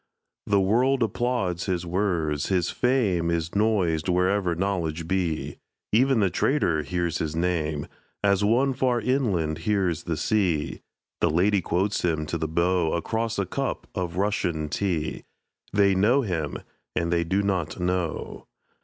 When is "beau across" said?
12.47-13.37